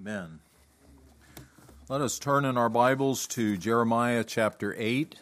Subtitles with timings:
[0.00, 0.38] Amen.
[1.88, 5.16] Let us turn in our Bibles to Jeremiah chapter 8.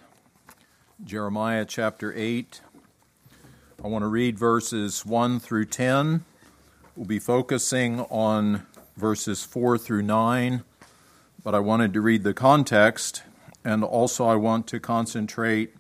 [1.02, 2.60] Jeremiah chapter 8.
[3.82, 6.26] I want to read verses 1 through 10.
[6.94, 8.66] We'll be focusing on
[8.98, 10.62] verses 4 through 9,
[11.42, 13.22] but I wanted to read the context,
[13.64, 15.74] and also I want to concentrate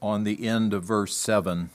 [0.00, 1.70] on the end of verse 7.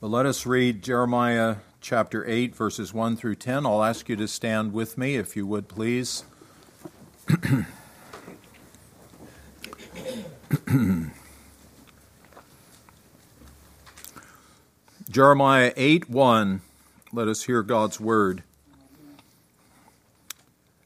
[0.00, 3.66] But let us read Jeremiah chapter 8, verses 1 through 10.
[3.66, 6.24] I'll ask you to stand with me, if you would, please.
[15.10, 16.60] Jeremiah 8 1.
[17.12, 18.44] Let us hear God's word.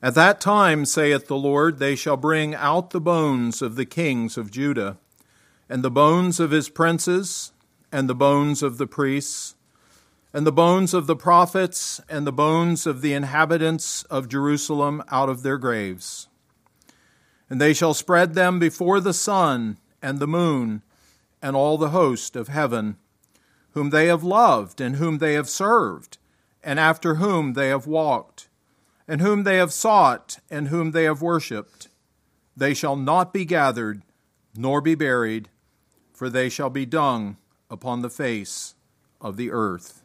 [0.03, 4.39] At that time, saith the Lord, they shall bring out the bones of the kings
[4.39, 4.97] of Judah,
[5.69, 7.53] and the bones of his princes,
[7.93, 9.56] and the bones of the priests,
[10.37, 15.31] and the bones of the prophets, and the bones of the inhabitants of Jerusalem out
[15.31, 16.29] of their graves.
[17.49, 20.83] And they shall spread them before the sun and the moon
[21.41, 22.99] and all the host of heaven,
[23.71, 26.19] whom they have loved and whom they have served,
[26.63, 28.51] and after whom they have walked,
[29.09, 31.89] and whom they have sought and whom they have worshipped.
[32.55, 34.03] They shall not be gathered,
[34.55, 35.49] nor be buried,
[36.13, 37.39] for they shall be dung
[37.71, 38.75] upon the face
[39.19, 40.03] of the earth.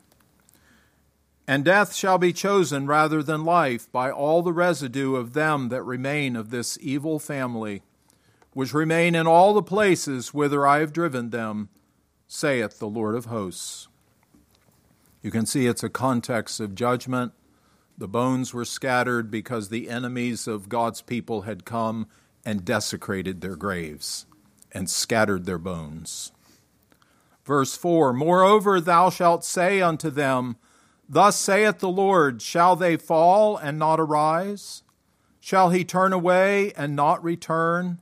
[1.51, 5.83] And death shall be chosen rather than life by all the residue of them that
[5.83, 7.81] remain of this evil family,
[8.53, 11.67] which remain in all the places whither I have driven them,
[12.25, 13.89] saith the Lord of hosts.
[15.21, 17.33] You can see it's a context of judgment.
[17.97, 22.07] The bones were scattered because the enemies of God's people had come
[22.45, 24.25] and desecrated their graves
[24.71, 26.31] and scattered their bones.
[27.43, 30.55] Verse 4 Moreover, thou shalt say unto them,
[31.13, 34.83] Thus saith the Lord, Shall they fall and not arise?
[35.41, 37.99] Shall he turn away and not return?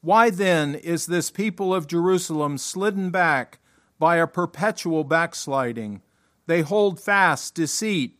[0.00, 3.58] Why then is this people of Jerusalem slidden back
[3.98, 6.00] by a perpetual backsliding?
[6.46, 8.18] They hold fast deceit,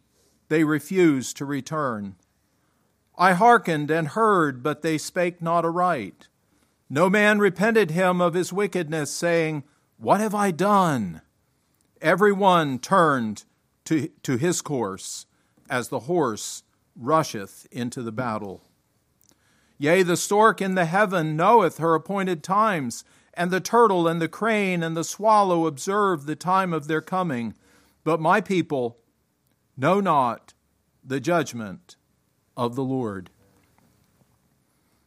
[0.51, 2.17] they refuse to return.
[3.17, 6.29] I hearkened and heard, but they spake not aright.
[6.91, 9.65] No man repented him of his wickedness, saying,
[9.97, 11.23] What have I done?
[12.03, 13.45] Every one turned
[13.89, 15.25] to, to his course
[15.71, 16.63] as the horse
[16.95, 18.63] rusheth into the battle.
[19.79, 24.29] Yea, the stork in the heaven knoweth her appointed times, and the turtle and the
[24.29, 27.55] crane and the swallow observe the time of their coming.
[28.05, 28.99] But my people
[29.75, 30.53] know not
[31.03, 31.97] the judgment
[32.59, 33.31] of the Lord.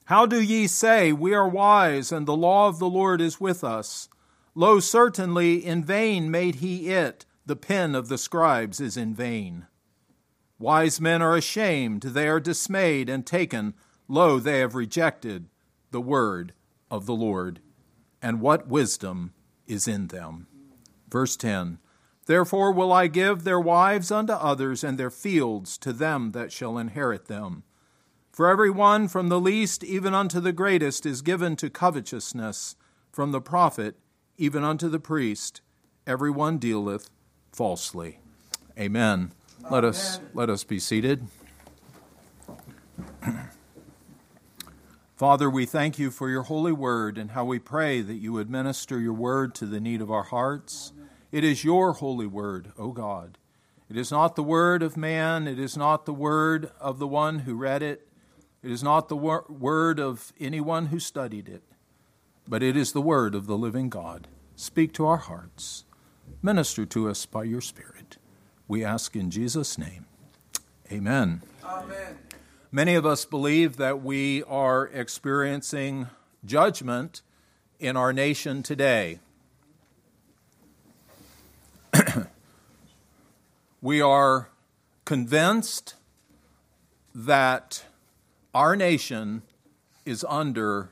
[0.06, 3.64] How do ye say, We are wise, and the law of the Lord is with
[3.64, 4.10] us?
[4.56, 9.68] Lo, certainly in vain made he it the pen of the scribes is in vain.
[10.58, 13.74] Wise men are ashamed, they are dismayed and taken.
[14.08, 15.50] Lo, they have rejected
[15.92, 16.54] the word
[16.90, 17.60] of the Lord.
[18.22, 19.34] And what wisdom
[19.68, 20.48] is in them?
[21.10, 21.80] Verse 10
[22.26, 26.78] Therefore will I give their wives unto others, and their fields to them that shall
[26.78, 27.64] inherit them.
[28.32, 32.78] For every one from the least even unto the greatest is given to covetousness,
[33.12, 33.98] from the prophet
[34.38, 35.60] even unto the priest,
[36.08, 37.10] every one dealeth
[37.52, 38.20] falsely.
[38.78, 39.32] Amen.
[39.70, 41.28] Let us let us be seated.
[45.16, 48.50] Father, we thank you for your holy word and how we pray that you would
[48.50, 50.94] minister your word to the need of our hearts.
[51.32, 53.38] It is your holy word, O God.
[53.88, 57.40] It is not the word of man, it is not the word of the one
[57.40, 58.08] who read it,
[58.64, 61.62] it is not the wor- word of anyone who studied it,
[62.48, 64.28] but it is the word of the living God.
[64.56, 65.84] Speak to our hearts.
[66.44, 68.18] Minister to us by your Spirit.
[68.68, 70.08] We ask in Jesus' name.
[70.92, 71.44] Amen.
[71.64, 72.18] Amen.
[72.72, 76.08] Many of us believe that we are experiencing
[76.44, 77.22] judgment
[77.80, 79.20] in our nation today.
[83.82, 84.50] we are
[85.06, 85.94] convinced
[87.14, 87.86] that
[88.56, 89.44] our nation
[90.08, 90.90] is under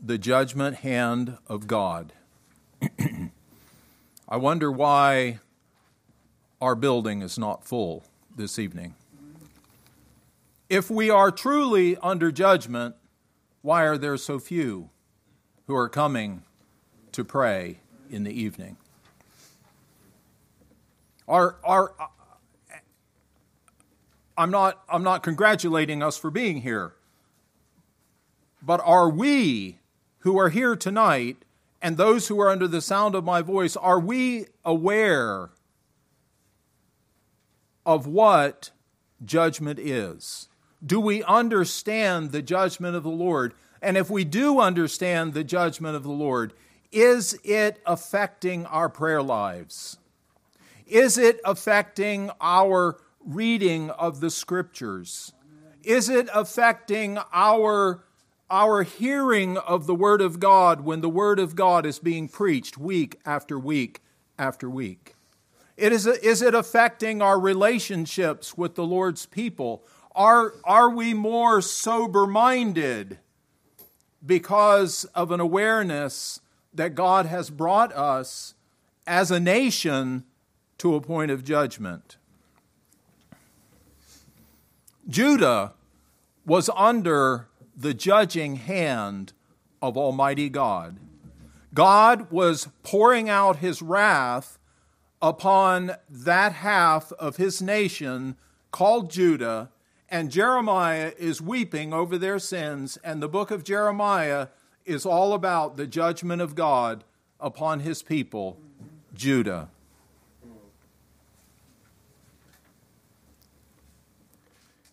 [0.00, 2.12] the judgment hand of God.
[4.32, 5.40] I wonder why
[6.60, 8.04] our building is not full
[8.36, 8.94] this evening.
[10.68, 12.94] If we are truly under judgment,
[13.62, 14.90] why are there so few
[15.66, 16.44] who are coming
[17.10, 18.76] to pray in the evening?
[21.26, 22.06] Are, are, uh,
[24.38, 26.92] I'm, not, I'm not congratulating us for being here,
[28.62, 29.80] but are we
[30.18, 31.44] who are here tonight
[31.82, 35.50] and those who are under the sound of my voice, are we aware
[37.86, 38.70] of what
[39.24, 40.48] judgment is?
[40.84, 43.54] Do we understand the judgment of the Lord?
[43.82, 46.52] And if we do understand the judgment of the Lord,
[46.92, 49.98] is it affecting our prayer lives?
[50.86, 55.32] Is it affecting our reading of the scriptures?
[55.82, 58.04] Is it affecting our,
[58.50, 62.76] our hearing of the Word of God when the Word of God is being preached
[62.76, 64.00] week after week
[64.38, 65.14] after week?
[65.76, 69.82] It is, is it affecting our relationships with the Lord's people?
[70.14, 73.18] Are, are we more sober minded
[74.24, 76.40] because of an awareness
[76.74, 78.54] that God has brought us
[79.06, 80.24] as a nation
[80.78, 82.16] to a point of judgment?
[85.08, 85.72] Judah
[86.44, 87.48] was under
[87.80, 89.32] the judging hand
[89.80, 90.98] of Almighty God.
[91.72, 94.58] God was pouring out his wrath
[95.22, 98.36] upon that half of his nation
[98.70, 99.70] called Judah,
[100.10, 104.48] and Jeremiah is weeping over their sins, and the book of Jeremiah
[104.84, 107.02] is all about the judgment of God
[107.40, 108.58] upon his people,
[109.14, 109.70] Judah.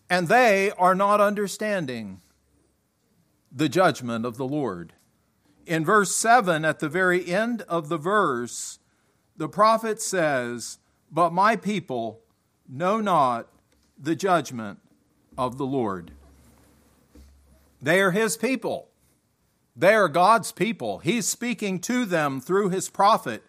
[0.08, 2.22] And they are not understanding
[3.50, 4.92] the judgment of the Lord.
[5.66, 8.78] In verse 7, at the very end of the verse,
[9.36, 10.78] the prophet says,
[11.10, 12.20] But my people
[12.68, 13.48] know not
[13.98, 14.80] the judgment
[15.36, 16.12] of the Lord.
[17.80, 18.88] They are his people.
[19.76, 20.98] They are God's people.
[20.98, 23.44] He's speaking to them through his prophet.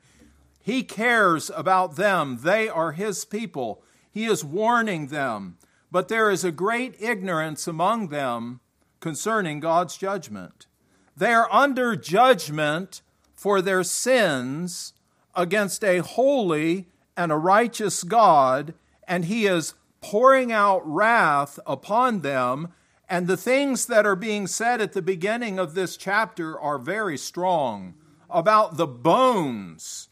[0.62, 2.40] He cares about them.
[2.44, 3.82] They are his people.
[4.12, 5.58] He is warning them.
[5.92, 8.60] But there is a great ignorance among them
[9.00, 10.68] concerning God's judgment.
[11.16, 13.02] They are under judgment
[13.36, 14.94] for their sins
[15.36, 18.74] against a holy and a righteous God,
[19.08, 22.70] and he is pouring out wrath upon them.
[23.10, 27.18] And the things that are being said at the beginning of this chapter are very
[27.18, 27.96] strong
[28.30, 30.10] about the bones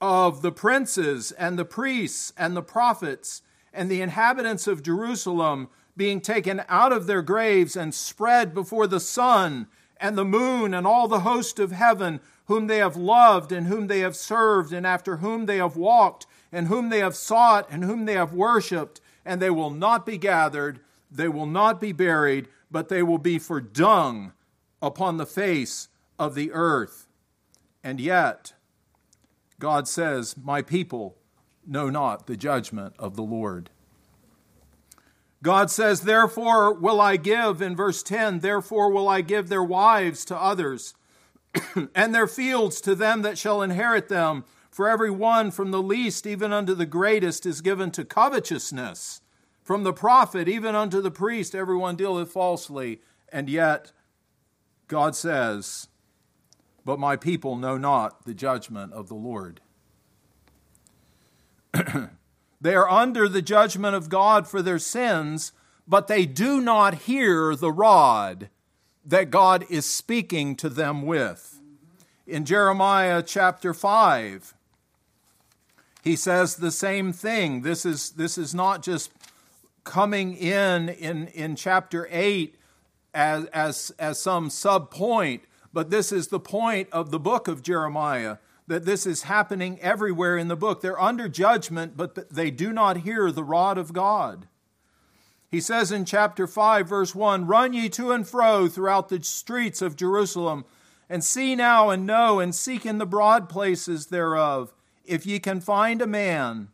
[0.00, 3.42] of the princes and the priests and the prophets
[3.72, 9.00] and the inhabitants of Jerusalem being taken out of their graves and spread before the
[9.00, 9.66] sun
[10.00, 13.88] and the moon and all the host of heaven whom they have loved and whom
[13.88, 17.84] they have served, and after whom they have walked, and whom they have sought, and
[17.84, 20.80] whom they have worshipped, and they will not be gathered,
[21.10, 24.32] they will not be buried, but they will be for dung
[24.80, 27.06] upon the face of the earth.
[27.84, 28.54] And yet,
[29.58, 31.18] God says, My people
[31.66, 33.68] know not the judgment of the Lord.
[35.42, 40.24] God says, Therefore will I give, in verse 10, therefore will I give their wives
[40.26, 40.94] to others
[41.94, 44.44] and their fields to them that shall inherit them.
[44.70, 49.20] For every one from the least even unto the greatest is given to covetousness.
[49.62, 53.00] From the prophet even unto the priest, everyone dealeth falsely.
[53.30, 53.92] And yet,
[54.86, 55.88] God says,
[56.84, 59.60] But my people know not the judgment of the Lord.
[62.60, 65.52] they are under the judgment of God for their sins,
[65.86, 68.48] but they do not hear the rod
[69.04, 71.60] that God is speaking to them with.
[72.26, 74.54] In Jeremiah chapter 5,
[76.02, 77.62] he says the same thing.
[77.62, 79.10] This is, this is not just
[79.84, 82.54] coming in in, in chapter 8
[83.14, 87.62] as, as, as some sub point, but this is the point of the book of
[87.62, 88.36] Jeremiah
[88.68, 90.80] that this is happening everywhere in the book.
[90.80, 94.46] They're under judgment, but they do not hear the rod of God.
[95.50, 99.80] He says in chapter 5, verse 1 Run ye to and fro throughout the streets
[99.80, 100.66] of Jerusalem,
[101.08, 104.74] and see now and know, and seek in the broad places thereof,
[105.06, 106.68] if ye can find a man,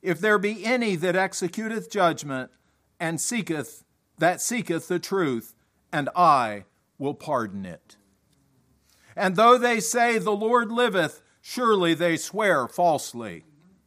[0.00, 2.50] if there be any that executeth judgment,
[2.98, 3.84] and seeketh,
[4.16, 5.54] that seeketh the truth,
[5.92, 6.64] and I
[6.98, 7.96] will pardon it.
[9.16, 13.44] And though they say, The Lord liveth, surely they swear falsely.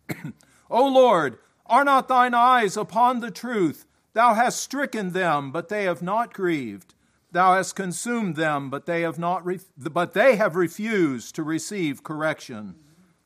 [0.70, 3.86] o Lord, are not thine eyes upon the truth?
[4.14, 6.94] Thou hast stricken them, but they have not grieved.
[7.32, 12.04] Thou hast consumed them, but they have not re- but they have refused to receive
[12.04, 12.76] correction.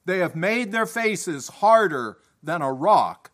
[0.05, 3.31] They have made their faces harder than a rock.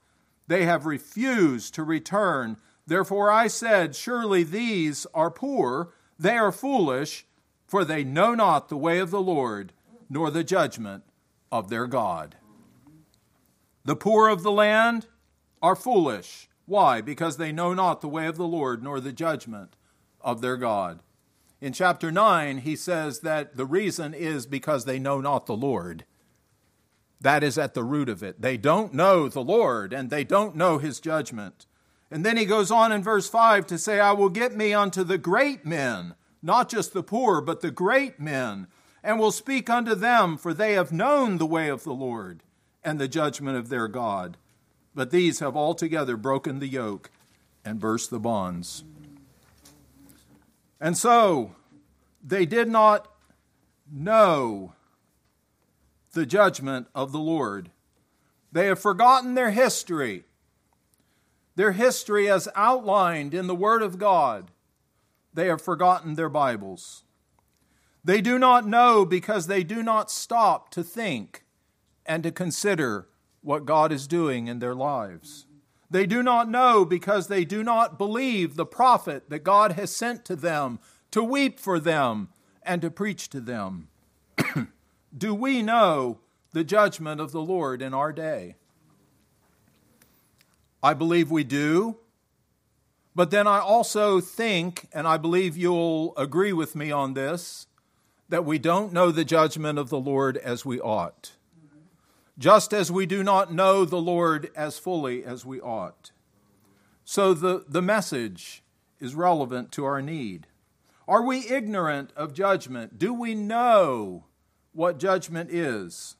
[0.48, 2.58] They have refused to return.
[2.88, 7.28] Therefore I said, Surely these are poor, they are foolish,
[7.74, 9.74] for they know not the way of the Lord,
[10.08, 11.04] nor the judgment
[11.52, 12.36] of their God.
[13.84, 15.08] The poor of the land
[15.60, 17.02] are foolish why?
[17.02, 19.76] Because they know not the way of the Lord, nor the judgment
[20.22, 21.00] of their God.
[21.62, 26.06] In chapter 9, he says that the reason is because they know not the Lord.
[27.20, 28.40] That is at the root of it.
[28.40, 31.66] They don't know the Lord, and they don't know his judgment.
[32.12, 35.04] And then he goes on in verse 5 to say, I will get me unto
[35.04, 38.68] the great men, not just the poor, but the great men,
[39.04, 42.44] and will speak unto them, for they have known the way of the Lord
[42.84, 44.38] and the judgment of their God.
[44.94, 47.10] But these have altogether broken the yoke
[47.66, 48.84] and burst the bonds.
[50.80, 51.56] And so
[52.24, 53.08] they did not
[53.92, 54.74] know
[56.12, 57.72] the judgment of the Lord.
[58.52, 60.26] They have forgotten their history
[61.56, 64.52] their history as outlined in the Word of God,
[65.34, 67.04] they have forgotten their Bibles.
[68.04, 71.44] They do not know because they do not stop to think
[72.06, 73.08] and to consider
[73.42, 75.46] what God is doing in their lives.
[75.90, 80.26] They do not know because they do not believe the prophet that God has sent
[80.26, 80.80] to them
[81.12, 82.30] to weep for them
[82.64, 83.90] and to preach to them.
[85.18, 86.20] do we know
[86.52, 88.56] the judgment of the Lord in our day?
[90.82, 91.98] I believe we do.
[93.16, 97.68] But then I also think, and I believe you'll agree with me on this,
[98.30, 101.34] that we don't know the judgment of the Lord as we ought.
[102.40, 106.12] Just as we do not know the Lord as fully as we ought.
[107.06, 108.64] So the, the message
[109.00, 110.48] is relevant to our need.
[111.08, 112.98] Are we ignorant of judgment?
[112.98, 114.24] Do we know
[114.72, 116.16] what judgment is?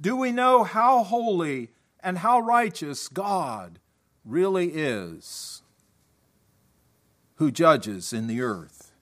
[0.00, 3.80] Do we know how holy and how righteous God
[4.24, 5.63] really is
[7.36, 8.92] who judges in the earth?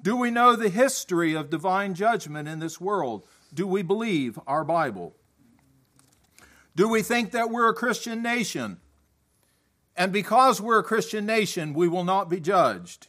[0.00, 3.24] Do we know the history of divine judgment in this world?
[3.54, 5.14] Do we believe our Bible?
[6.74, 8.78] Do we think that we're a Christian nation?
[9.96, 13.08] And because we're a Christian nation, we will not be judged.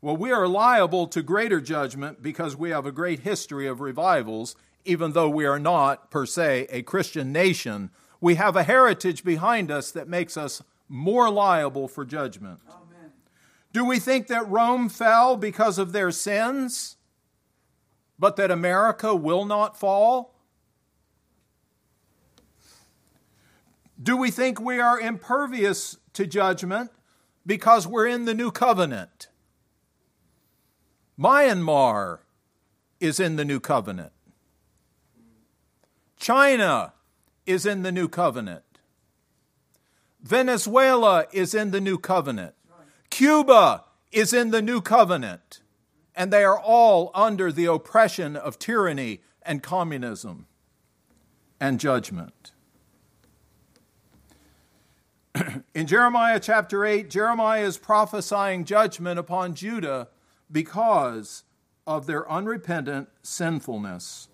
[0.00, 4.54] Well, we are liable to greater judgment because we have a great history of revivals,
[4.84, 9.70] even though we are not, per se, a Christian nation we have a heritage behind
[9.70, 12.60] us that makes us more liable for judgment.
[13.72, 16.96] Do we think that Rome fell because of their sins,
[18.18, 20.34] but that America will not fall?
[24.00, 26.90] Do we think we are impervious to judgment
[27.44, 29.28] because we're in the new covenant?
[31.18, 32.20] Myanmar
[33.00, 34.12] is in the new covenant.
[36.16, 36.94] China
[37.44, 38.62] is in the new covenant.
[40.22, 42.54] Venezuela is in the new covenant.
[43.10, 45.60] Cuba is in the new covenant.
[46.14, 50.46] And they are all under the oppression of tyranny and communism
[51.60, 52.52] and judgment.
[55.74, 60.08] in Jeremiah chapter 8, Jeremiah is prophesying judgment upon Judah
[60.50, 61.44] because
[61.86, 64.28] of their unrepentant sinfulness.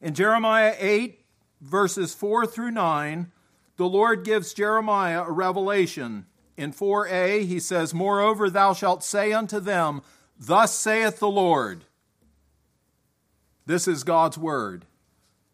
[0.00, 1.20] In Jeremiah 8,
[1.60, 3.30] verses 4 through 9,
[3.76, 6.26] the Lord gives Jeremiah a revelation.
[6.58, 10.02] In 4a, he says, Moreover, thou shalt say unto them,
[10.36, 11.84] Thus saith the Lord.
[13.64, 14.84] This is God's word.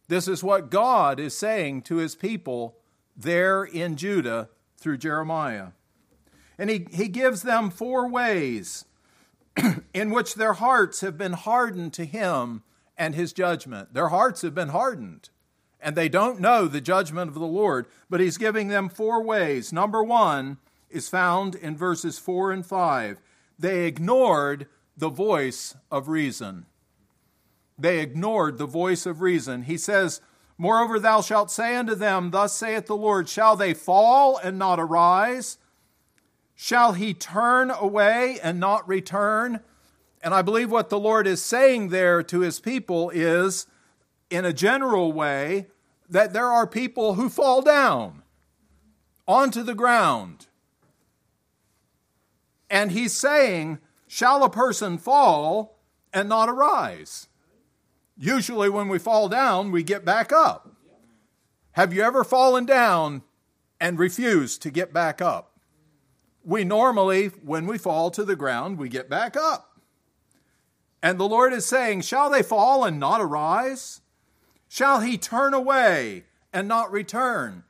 [0.09, 2.79] This is what God is saying to his people
[3.15, 5.69] there in Judah through Jeremiah.
[6.57, 8.87] And he, he gives them four ways
[9.93, 12.63] in which their hearts have been hardened to him
[12.97, 13.93] and his judgment.
[13.93, 15.29] Their hearts have been hardened
[15.83, 19.71] and they don't know the judgment of the Lord, but he's giving them four ways.
[19.71, 20.57] Number one
[20.95, 23.21] is found in verses 4 and 5.
[23.59, 26.67] They ignored the voice of reason.
[27.79, 29.63] They ignored the voice of reason.
[29.63, 30.21] He says,
[30.57, 34.79] Moreover, thou shalt say unto them, Thus saith the Lord, Shall they fall and not
[34.79, 35.59] arise?
[36.55, 39.61] Shall he turn away and not return?
[40.23, 43.67] And I believe what the Lord is saying there to his people is,
[44.31, 45.67] in a general way,
[46.09, 48.23] that there are people who fall down
[49.27, 50.47] onto the ground.
[52.71, 55.79] And he's saying, Shall a person fall
[56.13, 57.29] and not arise?
[58.17, 60.71] Usually, when we fall down, we get back up.
[61.73, 63.23] Have you ever fallen down
[63.81, 65.59] and refused to get back up?
[66.45, 69.81] We normally, when we fall to the ground, we get back up.
[71.03, 74.01] And the Lord is saying, Shall they fall and not arise?
[74.69, 77.65] Shall he turn away and not return?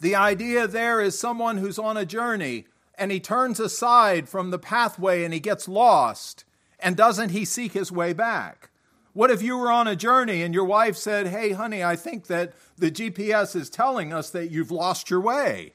[0.00, 2.66] The idea there is someone who's on a journey
[2.98, 6.44] and he turns aside from the pathway and he gets lost.
[6.78, 8.70] And doesn't he seek his way back?
[9.12, 12.26] What if you were on a journey and your wife said, Hey, honey, I think
[12.26, 15.74] that the GPS is telling us that you've lost your way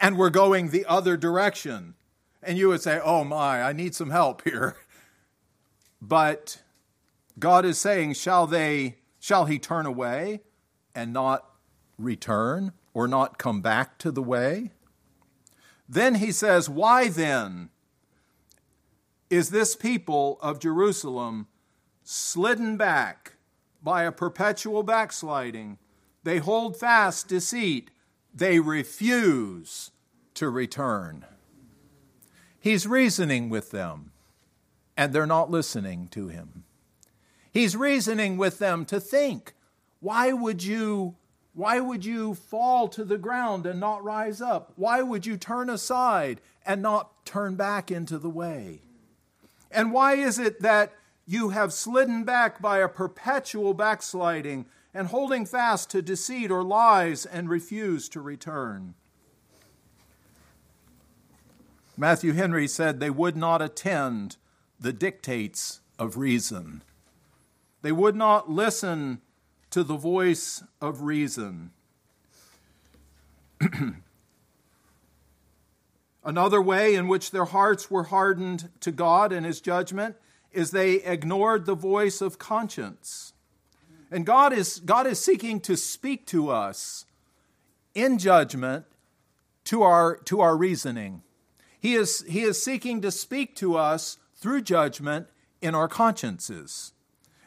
[0.00, 1.94] and we're going the other direction?
[2.42, 4.76] And you would say, Oh my, I need some help here.
[6.02, 6.60] But
[7.38, 10.42] God is saying, Shall they Shall he turn away
[10.94, 11.50] and not
[11.98, 14.70] return or not come back to the way?
[15.88, 17.70] Then he says, Why then
[19.30, 21.46] is this people of Jerusalem
[22.02, 23.34] slidden back
[23.82, 25.78] by a perpetual backsliding?
[26.22, 27.90] They hold fast deceit,
[28.34, 29.92] they refuse
[30.34, 31.24] to return.
[32.58, 34.10] He's reasoning with them,
[34.96, 36.64] and they're not listening to him.
[37.52, 39.54] He's reasoning with them to think,
[40.00, 41.14] why would you
[41.56, 44.74] why would you fall to the ground and not rise up?
[44.76, 48.82] Why would you turn aside and not turn back into the way?
[49.70, 50.92] And why is it that
[51.26, 57.24] you have slidden back by a perpetual backsliding and holding fast to deceit or lies
[57.24, 58.92] and refuse to return?
[61.96, 64.36] Matthew Henry said they would not attend
[64.78, 66.82] the dictates of reason.
[67.80, 69.22] They would not listen
[69.76, 71.70] to the voice of reason.
[76.24, 80.16] Another way in which their hearts were hardened to God and His judgment
[80.50, 83.34] is they ignored the voice of conscience.
[84.10, 87.04] And God is, God is seeking to speak to us
[87.94, 88.86] in judgment
[89.64, 91.20] to our, to our reasoning.
[91.78, 95.26] He is, he is seeking to speak to us through judgment
[95.60, 96.94] in our consciences.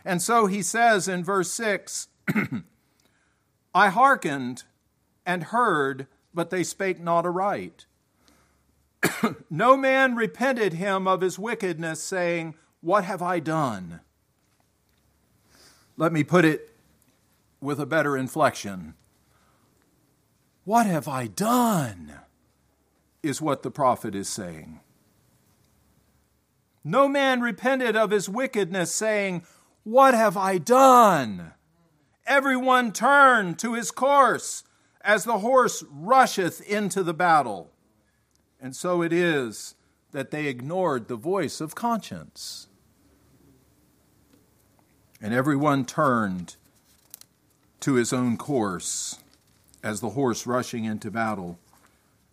[0.05, 2.08] And so he says in verse 6
[3.73, 4.63] I hearkened
[5.25, 7.85] and heard, but they spake not aright.
[9.49, 14.01] no man repented him of his wickedness, saying, What have I done?
[15.97, 16.75] Let me put it
[17.61, 18.95] with a better inflection.
[20.63, 22.13] What have I done?
[23.21, 24.79] Is what the prophet is saying.
[26.83, 29.43] No man repented of his wickedness, saying,
[29.83, 31.53] What have I done?
[32.29, 34.63] Everyone turn to his course
[35.01, 37.71] as the horse rusheth into the battle.
[38.61, 39.75] And so it is
[40.11, 42.67] that they ignored the voice of conscience.
[45.21, 46.55] And everyone turned
[47.81, 49.19] to his own course
[49.83, 51.57] as the horse rushing into battle.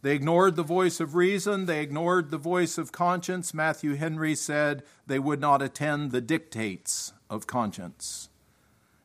[0.02, 3.54] They ignored the voice of reason, they ignored the voice of conscience.
[3.54, 8.28] Matthew Henry said they would not attend the dictates of conscience.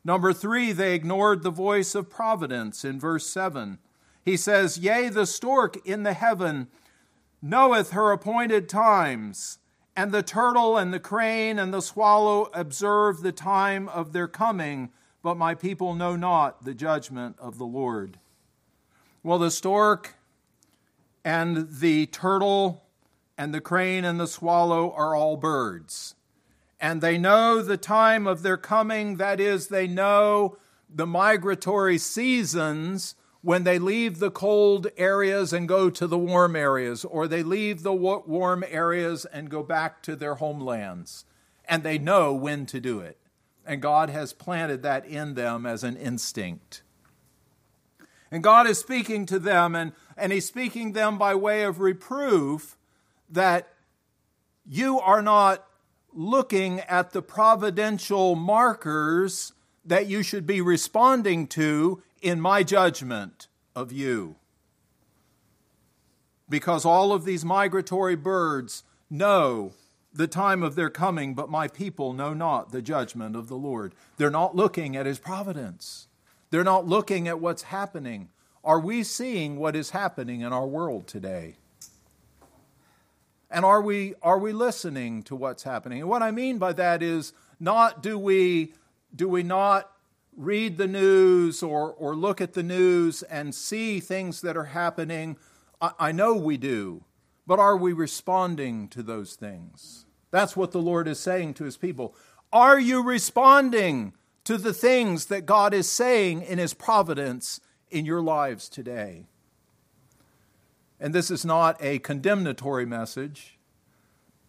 [0.04, 3.78] Number three, they ignored the voice of providence in verse 7.
[4.24, 6.68] He says, Yea, the stork in the heaven
[7.40, 9.58] knoweth her appointed times,
[9.96, 14.90] and the turtle and the crane and the swallow observe the time of their coming,
[15.22, 18.18] but my people know not the judgment of the Lord.
[19.22, 20.16] Well, the stork
[21.24, 22.82] and the turtle
[23.38, 26.16] and the crane and the swallow are all birds
[26.82, 29.16] and they know the time of their coming.
[29.16, 30.58] That is, they know
[30.92, 37.04] the migratory seasons when they leave the cold areas and go to the warm areas,
[37.04, 41.24] or they leave the warm areas and go back to their homelands.
[41.66, 43.16] And they know when to do it.
[43.64, 46.82] And God has planted that in them as an instinct.
[48.32, 52.76] And God is speaking to them, and, and He's speaking them by way of reproof
[53.30, 53.68] that
[54.66, 55.64] you are not
[56.12, 59.52] looking at the providential markers
[59.84, 64.36] that you should be responding to in my judgment of you.
[66.48, 69.72] Because all of these migratory birds know
[70.12, 73.94] the time of their coming, but my people know not the judgment of the Lord.
[74.18, 76.08] They're not looking at his providence,
[76.50, 78.28] they're not looking at what's happening.
[78.64, 81.56] Are we seeing what is happening in our world today?
[83.52, 86.00] And are we, are we listening to what's happening?
[86.00, 88.74] And what I mean by that is not do we,
[89.14, 89.92] do we not
[90.36, 95.36] read the news or, or look at the news and see things that are happening.
[95.80, 97.04] I, I know we do,
[97.46, 100.06] but are we responding to those things?
[100.30, 102.14] That's what the Lord is saying to his people.
[102.52, 107.60] Are you responding to the things that God is saying in his providence
[107.90, 109.26] in your lives today?
[111.02, 113.58] And this is not a condemnatory message.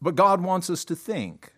[0.00, 1.54] but God wants us to think.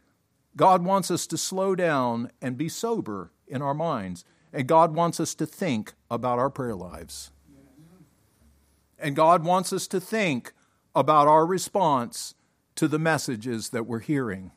[0.57, 4.24] God wants us to slow down and be sober in our minds.
[4.50, 7.33] And God wants us to think about our prayer lives.
[8.98, 10.55] And God wants us to think
[10.94, 12.35] about our response
[12.76, 14.52] to the messages that we're hearing.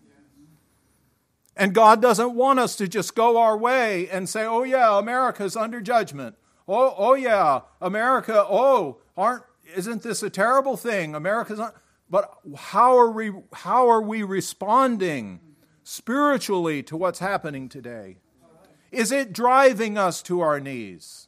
[1.57, 5.57] And God doesn't want us to just go our way and say, oh, yeah, America's
[5.57, 6.37] under judgment.
[6.71, 8.45] Oh, oh yeah, America.
[8.47, 9.43] Oh, aren't
[9.75, 11.15] isn't this a terrible thing?
[11.15, 11.75] America's not.
[12.11, 13.31] But how are we?
[13.53, 15.39] How are we responding
[15.83, 18.17] spiritually to what's happening today?
[18.91, 21.27] Is it driving us to our knees?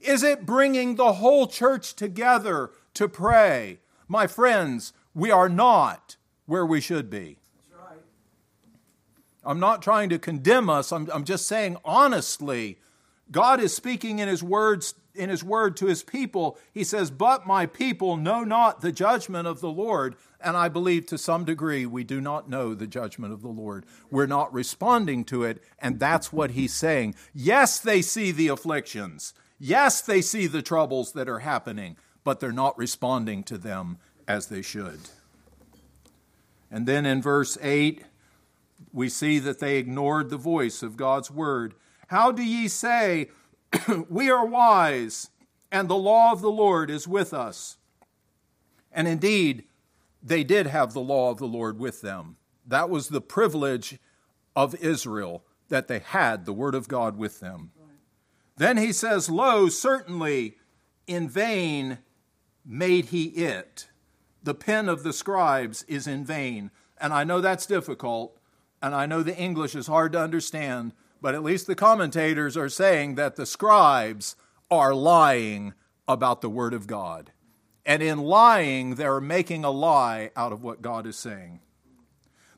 [0.00, 3.80] Is it bringing the whole church together to pray?
[4.06, 7.38] My friends, we are not where we should be.
[9.44, 10.92] I'm not trying to condemn us.
[10.92, 12.78] I'm, I'm just saying honestly,
[13.30, 16.58] God is speaking in his words in his word to his people.
[16.72, 21.06] He says, "But my people know not the judgment of the Lord." And I believe
[21.06, 23.86] to some degree we do not know the judgment of the Lord.
[24.10, 27.14] We're not responding to it, and that's what he's saying.
[27.32, 29.32] Yes, they see the afflictions.
[29.58, 34.48] Yes, they see the troubles that are happening, but they're not responding to them as
[34.48, 35.00] they should.
[36.70, 38.04] And then in verse 8,
[38.92, 41.74] we see that they ignored the voice of God's word.
[42.08, 43.30] How do ye say,
[44.08, 45.30] We are wise,
[45.70, 47.76] and the law of the Lord is with us?
[48.92, 49.64] And indeed,
[50.22, 52.36] they did have the law of the Lord with them.
[52.66, 53.98] That was the privilege
[54.56, 57.72] of Israel, that they had the word of God with them.
[58.56, 60.56] Then he says, Lo, certainly
[61.06, 61.98] in vain
[62.64, 63.88] made he it.
[64.42, 66.70] The pen of the scribes is in vain.
[66.98, 68.38] And I know that's difficult,
[68.80, 70.92] and I know the English is hard to understand,
[71.24, 74.36] but at least the commentators are saying that the scribes
[74.70, 75.72] are lying
[76.06, 77.32] about the Word of God.
[77.86, 81.60] And in lying, they're making a lie out of what God is saying.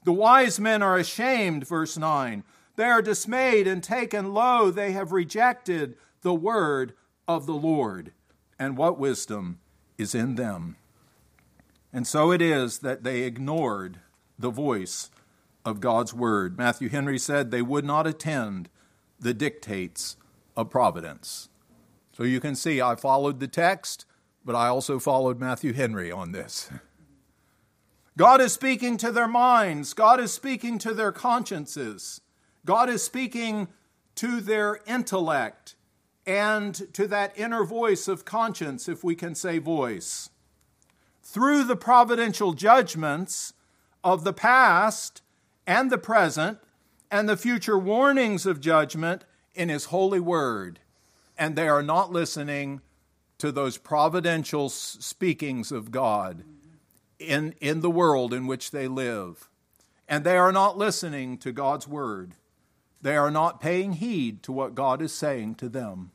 [0.03, 2.43] The wise men are ashamed, verse 9.
[2.75, 4.73] They are dismayed and taken low.
[4.73, 6.95] They have rejected the word
[7.29, 8.11] of the Lord.
[8.59, 9.61] And what wisdom
[9.97, 10.75] is in them?
[11.93, 14.01] And so it is that they ignored
[14.37, 15.09] the voice
[15.67, 16.57] of God's word.
[16.57, 18.71] Matthew Henry said they would not attend
[19.19, 20.17] the dictates
[20.57, 21.49] of providence.
[22.13, 24.07] So you can see I followed the text,
[24.45, 26.71] but I also followed Matthew Henry on this.
[28.17, 32.23] God is speaking to their minds, God is speaking to their consciences,
[32.65, 33.69] God is speaking
[34.15, 35.75] to their intellect
[36.25, 40.31] and to that inner voice of conscience, if we can say voice.
[41.23, 43.53] Through the providential judgments
[44.03, 45.23] of the past
[45.67, 46.59] and the present
[47.11, 49.25] and the future warnings of judgment
[49.55, 50.81] in His holy word.
[51.39, 52.81] And they are not listening
[53.39, 56.45] to those providential speakings of God
[57.19, 59.49] in, in the world in which they live.
[60.09, 62.35] And they are not listening to God's word.
[63.03, 66.13] They are not paying heed to what God is saying to them.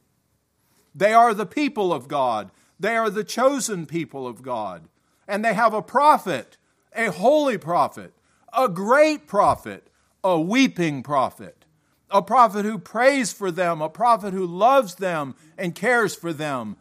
[0.95, 2.51] They are the people of God.
[2.79, 4.87] They are the chosen people of God.
[5.27, 6.57] And they have a prophet
[6.93, 8.13] a holy prophet,
[8.53, 9.87] a great prophet,
[10.23, 11.65] a weeping prophet,
[12.09, 16.77] a prophet who prays for them, a prophet who loves them and cares for them.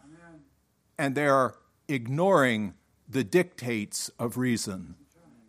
[0.98, 1.54] And they're
[1.88, 2.74] ignoring
[3.08, 4.96] the dictates of reason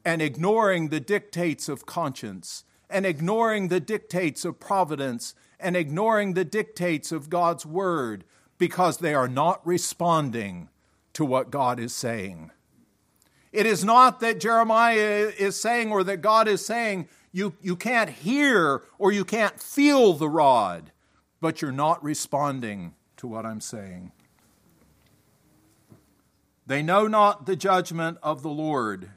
[0.04, 6.46] and ignoring the dictates of conscience and ignoring the dictates of providence and ignoring the
[6.46, 8.24] dictates of God's word
[8.58, 10.70] because they are not responding
[11.14, 12.52] to what God is saying.
[13.52, 18.10] It is not that Jeremiah is saying or that God is saying you, you can't
[18.10, 20.92] hear or you can't feel the rod,
[21.40, 24.12] but you're not responding to what I'm saying.
[26.66, 29.10] They know not the judgment of the Lord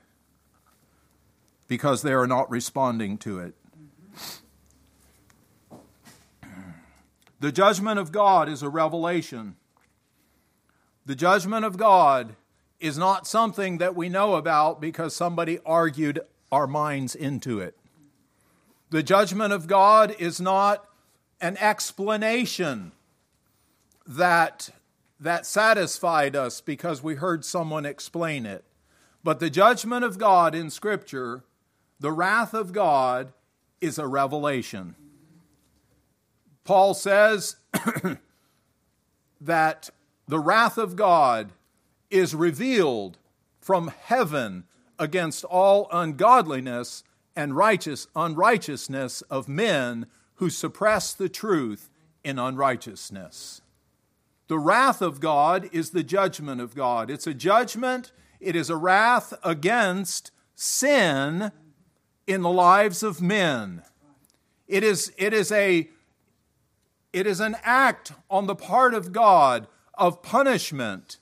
[1.68, 3.55] because they are not responding to it.
[7.40, 9.57] The judgment of God is a revelation.
[11.07, 12.37] The judgment of God
[12.85, 16.20] is not something that we know about because somebody argued
[16.53, 17.75] our minds into it.
[18.90, 20.85] The judgment of God is not
[21.40, 22.92] an explanation
[24.07, 24.68] that,
[25.18, 28.64] that satisfied us because we heard someone explain it.
[29.23, 31.42] But the judgment of God in Scripture,
[31.99, 33.33] the wrath of God,
[33.81, 34.94] is a revelation.
[36.64, 37.57] Paul says
[39.40, 39.88] that
[40.29, 41.51] the wrath of God
[42.14, 43.18] is revealed
[43.61, 44.62] from heaven
[45.00, 47.03] against all ungodliness
[47.35, 51.90] and righteous unrighteousness of men who suppress the truth
[52.22, 53.62] in unrighteousness.
[54.46, 57.11] The wrath of God is the judgment of God.
[57.11, 61.50] It's a judgment, it is a wrath against sin
[62.29, 63.83] in the lives of men.
[64.68, 65.90] It is, it is, a,
[67.12, 71.18] it is an act on the part of God of punishment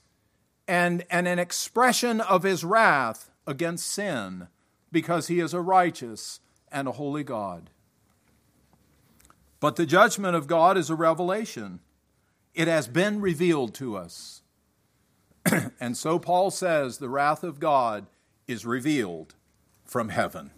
[0.67, 4.47] and, and an expression of his wrath against sin
[4.91, 6.39] because he is a righteous
[6.71, 7.69] and a holy God.
[9.59, 11.79] But the judgment of God is a revelation,
[12.53, 14.41] it has been revealed to us.
[15.79, 18.07] and so Paul says the wrath of God
[18.47, 19.35] is revealed
[19.85, 20.51] from heaven.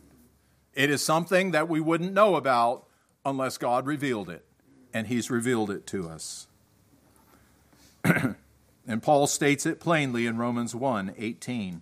[0.74, 2.88] It is something that we wouldn't know about
[3.26, 4.46] unless God revealed it.
[4.94, 6.48] and he's revealed it to us.
[8.88, 11.82] and Paul states it plainly in Romans 1 18.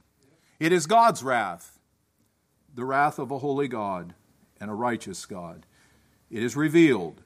[0.59, 1.79] It is God's wrath,
[2.73, 4.13] the wrath of a holy God
[4.59, 5.65] and a righteous God.
[6.31, 7.21] It is revealed,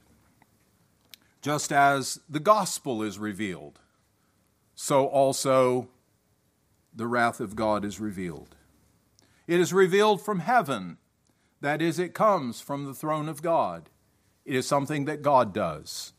[1.41, 3.79] just as the gospel is revealed,
[4.75, 5.89] so also
[6.93, 8.55] the wrath of God is revealed.
[9.45, 10.97] It is revealed from heaven,
[11.61, 13.89] that is, it comes from the throne of God.
[14.45, 16.13] It is something that God does.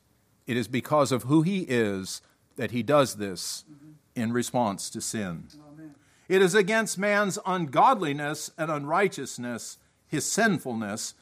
[0.47, 2.23] It is because of who He is
[2.59, 3.93] that He does this mm-hmm.
[4.15, 5.45] in response to sin.
[5.73, 5.95] Amen.
[6.29, 11.15] It is against man's ungodliness and unrighteousness, his sinfulness,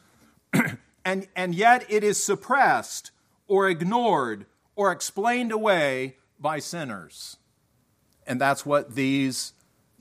[1.05, 3.11] and, and yet it is suppressed
[3.47, 4.45] or ignored
[4.75, 7.37] or explained away by sinners.
[8.25, 9.53] And that's what these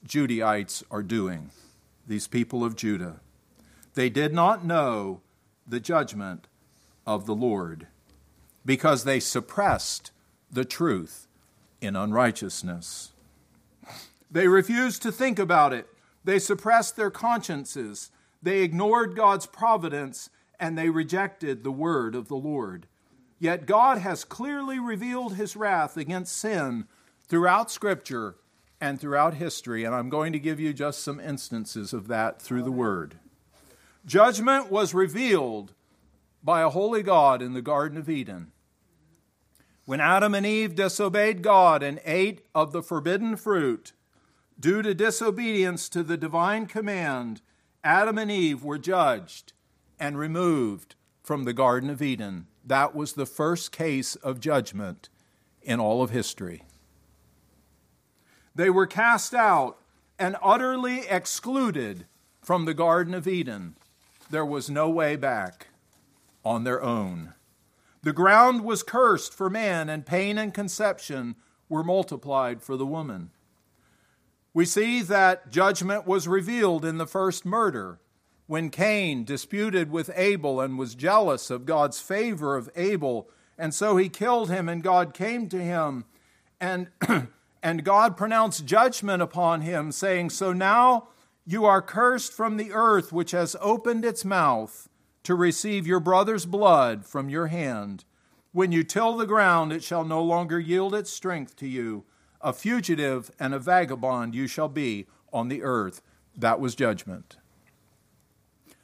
[0.07, 1.51] Judahites are doing,
[2.07, 3.21] these people of Judah.
[3.95, 5.21] They did not know
[5.67, 6.49] the judgment
[7.07, 7.87] of the Lord
[8.65, 10.11] because they suppressed
[10.51, 11.26] the truth
[11.87, 13.13] in unrighteousness.
[14.31, 15.89] They refused to think about it.
[16.25, 18.11] They suppressed their consciences.
[18.43, 22.87] They ignored God's providence and they rejected the word of the Lord.
[23.39, 26.87] Yet God has clearly revealed his wrath against sin
[27.29, 28.37] throughout Scripture
[28.81, 32.63] and throughout history, and I'm going to give you just some instances of that through
[32.63, 33.17] the word.
[34.05, 35.73] Judgment was revealed
[36.43, 38.53] by a holy God in the Garden of Eden.
[39.87, 43.93] When Adam and Eve disobeyed God and ate of the forbidden fruit,
[44.59, 47.41] due to disobedience to the divine command,
[47.85, 49.53] Adam and Eve were judged
[50.01, 52.49] and removed from the Garden of Eden.
[52.65, 55.09] That was the first case of judgment
[55.63, 56.65] in all of history.
[58.57, 59.79] They were cast out
[60.19, 62.07] and utterly excluded
[62.43, 63.77] from the Garden of Eden.
[64.31, 65.69] There was no way back
[66.45, 67.35] on their own.
[68.07, 71.35] The ground was cursed for man, and pain and conception
[71.69, 73.33] were multiplied for the woman.
[74.55, 77.99] We see that judgment was revealed in the first murder
[78.47, 83.97] when Cain disputed with Abel and was jealous of God's favor of Abel, and so
[83.97, 86.05] he killed him, and God came to him,
[86.61, 86.91] and,
[87.61, 91.09] and God pronounced judgment upon him, saying, So now
[91.45, 94.89] you are cursed from the earth, which has opened its mouth
[95.27, 98.05] to receive your brother's blood from your hand.
[98.53, 102.05] When you till the ground, it shall no longer yield its strength to you.
[102.41, 106.01] A fugitive and a vagabond you shall be on the earth.
[106.37, 107.39] That was judgment.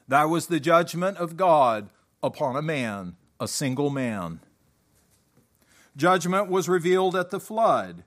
[0.09, 1.91] That was the judgment of God
[2.25, 4.41] upon a man, a single man.
[5.97, 8.03] Judgment was revealed at the flood.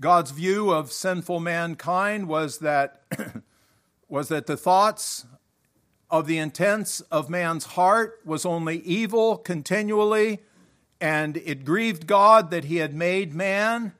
[0.00, 3.02] God's view of sinful mankind was that,
[4.08, 5.24] was that the thoughts
[6.10, 10.40] of the intents of man's heart was only evil continually,
[11.00, 13.92] and it grieved God that he had made man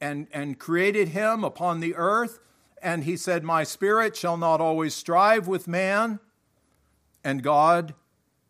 [0.00, 2.38] and, and created him upon the earth.
[2.82, 6.20] And he said, My spirit shall not always strive with man.
[7.22, 7.94] And God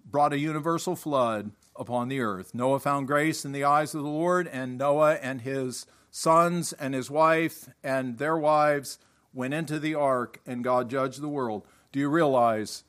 [0.05, 2.55] brought a universal flood upon the earth.
[2.55, 6.95] Noah found grace in the eyes of the Lord, and Noah and his sons and
[6.95, 8.99] his wife and their wives
[9.35, 11.67] went into the ark, and God judged the world.
[11.93, 12.85] Do you realize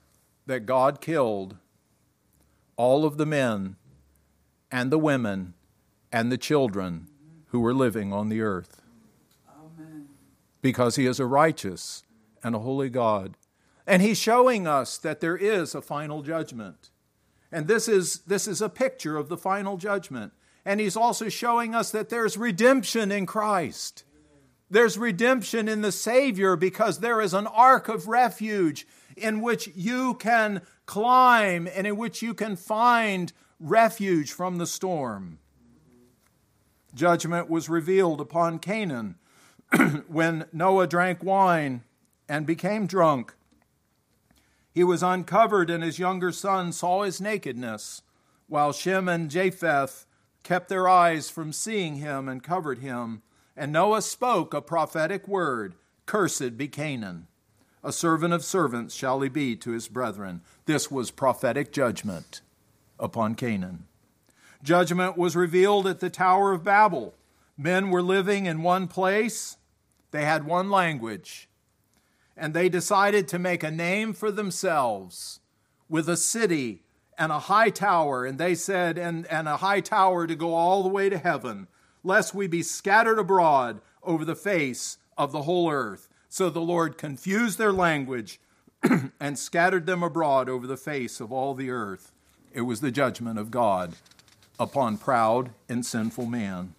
[0.46, 1.58] that God killed
[2.76, 3.76] all of the men
[4.72, 5.54] and the women
[6.12, 7.08] and the children
[7.48, 8.82] who were living on the earth?
[9.50, 10.08] Amen.
[10.62, 12.04] Because He is a righteous
[12.44, 13.36] and a holy God.
[13.86, 16.90] And He's showing us that there is a final judgment.
[17.52, 20.34] And this is, this is a picture of the final judgment.
[20.66, 24.04] And He's also showing us that there's redemption in Christ.
[24.70, 30.16] There's redemption in the Savior because there is an ark of refuge in which you
[30.16, 35.40] can climb and in which you can find refuge from the storm.
[36.94, 39.16] Judgment was revealed upon Canaan
[40.08, 41.84] when Noah drank wine
[42.28, 43.36] and became drunk.
[44.72, 48.04] He was uncovered, and his younger son saw his nakedness,
[48.48, 50.06] while Shem and Japheth
[50.44, 53.24] kept their eyes from seeing him and covered him.
[53.58, 55.74] And Noah spoke a prophetic word
[56.06, 57.28] Cursed be Canaan.
[57.84, 60.42] A servant of servants shall he be to his brethren.
[60.66, 62.42] This was prophetic judgment
[63.00, 63.88] upon Canaan.
[64.64, 67.16] Judgment was revealed at the Tower of Babel.
[67.58, 69.58] Men were living in one place,
[70.12, 71.50] they had one language,
[72.36, 75.40] and they decided to make a name for themselves
[75.90, 76.84] with a city
[77.18, 78.26] and a high tower.
[78.26, 81.68] And they said, and, and a high tower to go all the way to heaven,
[82.08, 86.10] lest we be scattered abroad over the face of the whole earth.
[86.30, 88.40] So the Lord confused their language
[89.20, 92.12] and scattered them abroad over the face of all the earth.
[92.54, 93.96] It was the judgment of God
[94.60, 96.74] upon proud and sinful man.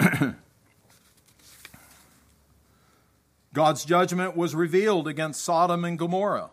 [3.52, 6.50] God's judgment was revealed against Sodom and Gomorrah.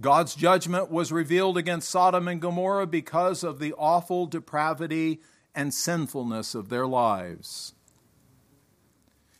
[0.00, 5.20] God's judgment was revealed against Sodom and Gomorrah because of the awful depravity
[5.54, 7.74] and sinfulness of their lives.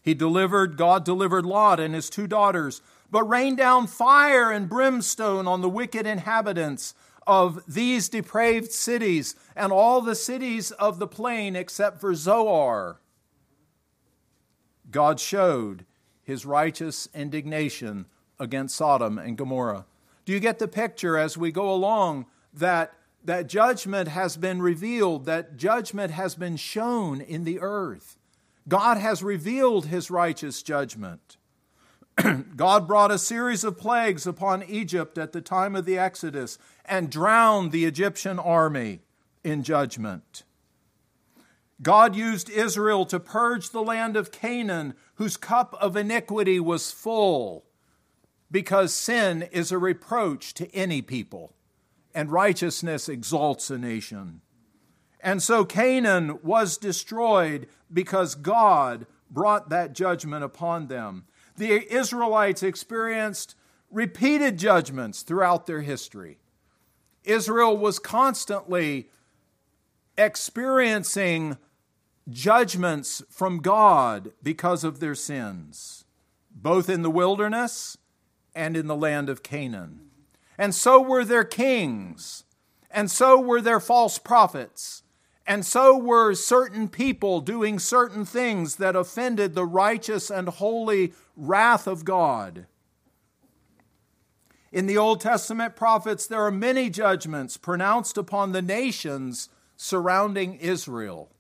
[0.02, 5.46] He delivered, God delivered Lot and his two daughters, but rained down fire and brimstone
[5.46, 6.94] on the wicked inhabitants
[7.26, 13.00] of these depraved cities and all the cities of the plain except for Zoar.
[14.90, 15.86] God showed
[16.22, 18.06] his righteous indignation
[18.38, 19.86] against Sodom and Gomorrah.
[20.30, 25.24] Do you get the picture as we go along that, that judgment has been revealed,
[25.24, 28.16] that judgment has been shown in the earth?
[28.68, 31.36] God has revealed his righteous judgment.
[32.56, 37.10] God brought a series of plagues upon Egypt at the time of the Exodus and
[37.10, 39.00] drowned the Egyptian army
[39.42, 40.44] in judgment.
[41.82, 47.64] God used Israel to purge the land of Canaan, whose cup of iniquity was full,
[48.50, 51.52] because sin is a reproach to any people,
[52.14, 54.40] and righteousness exalts a nation.
[55.20, 61.26] And so Canaan was destroyed because God brought that judgment upon them.
[61.56, 63.54] The Israelites experienced
[63.90, 66.38] repeated judgments throughout their history.
[67.24, 69.10] Israel was constantly
[70.16, 71.58] experiencing
[72.28, 76.04] judgments from God because of their sins,
[76.50, 77.98] both in the wilderness
[78.54, 80.00] and in the land of Canaan.
[80.58, 82.44] And so were their kings,
[82.90, 85.02] and so were their false prophets,
[85.46, 91.86] and so were certain people doing certain things that offended the righteous and holy wrath
[91.86, 92.66] of God.
[94.72, 101.30] In the Old Testament prophets, there are many judgments pronounced upon the nations surrounding Israel.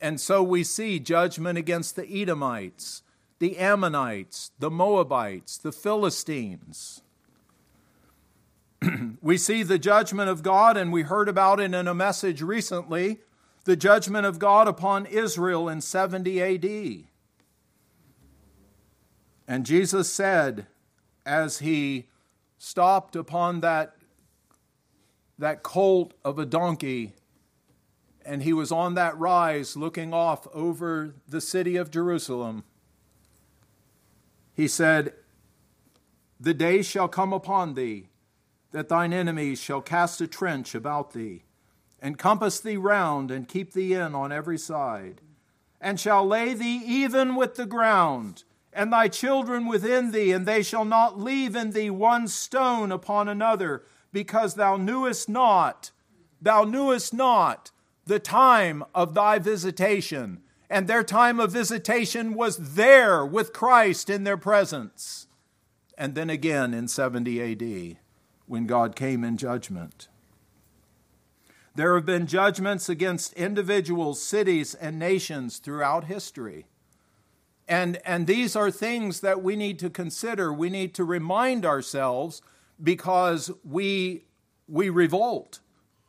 [0.00, 3.02] And so we see judgment against the Edomites,
[3.40, 7.02] the Ammonites, the Moabites, the Philistines.
[9.20, 13.18] we see the judgment of God, and we heard about it in a message recently
[13.64, 17.04] the judgment of God upon Israel in 70 AD.
[19.46, 20.66] And Jesus said,
[21.26, 22.06] as he
[22.56, 23.96] stopped upon that,
[25.38, 27.12] that colt of a donkey
[28.24, 32.64] and he was on that rise looking off over the city of Jerusalem.
[34.60, 35.14] He said,
[36.38, 38.10] The day shall come upon thee
[38.72, 41.44] that thine enemies shall cast a trench about thee,
[41.98, 45.22] and compass thee round, and keep thee in on every side,
[45.80, 50.62] and shall lay thee even with the ground, and thy children within thee, and they
[50.62, 55.90] shall not leave in thee one stone upon another, because thou knewest not,
[56.38, 57.70] thou knewest not
[58.04, 60.42] the time of thy visitation.
[60.70, 65.26] And their time of visitation was there with Christ in their presence.
[65.98, 67.96] And then again in 70 AD
[68.46, 70.08] when God came in judgment.
[71.74, 76.66] There have been judgments against individuals, cities, and nations throughout history.
[77.68, 80.52] And, and these are things that we need to consider.
[80.52, 82.42] We need to remind ourselves
[82.82, 84.24] because we,
[84.68, 85.60] we revolt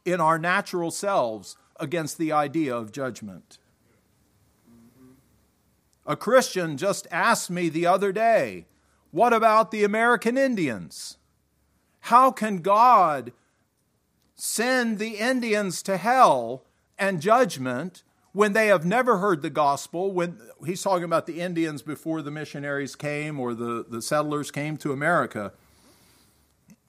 [0.06, 3.60] in our natural selves against the idea of judgment.
[6.06, 8.66] A Christian just asked me the other day,
[9.12, 11.18] What about the American Indians?
[12.06, 13.32] How can God
[14.36, 16.64] send the Indians to hell
[16.98, 20.12] and judgment when they have never heard the gospel?
[20.12, 24.78] When he's talking about the Indians before the missionaries came or the, the settlers came
[24.78, 25.54] to America.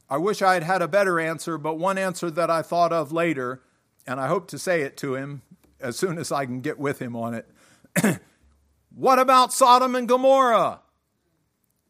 [0.09, 3.13] I wish I had had a better answer, but one answer that I thought of
[3.13, 3.63] later
[4.07, 5.43] and I hope to say it to him
[5.81, 7.49] as soon as I can get with him on it.
[8.95, 10.81] what about Sodom and Gomorrah?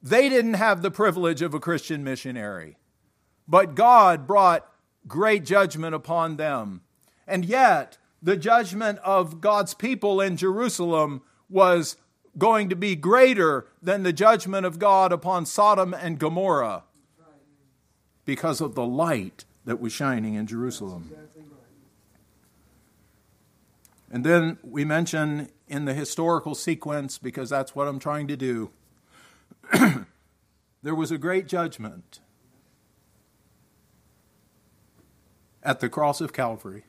[0.03, 2.77] They didn't have the privilege of a Christian missionary,
[3.47, 4.69] but God brought
[5.07, 6.83] great judgment upon them.
[7.27, 11.97] And yet, the judgment of God's people in Jerusalem was
[12.39, 16.85] going to be greater than the judgment of God upon Sodom and Gomorrah
[18.25, 21.11] because of the light that was shining in Jerusalem.
[24.11, 28.71] And then we mention in the historical sequence, because that's what I'm trying to do,
[30.83, 32.21] there was a great judgment
[35.63, 36.85] at the cross of Calvary.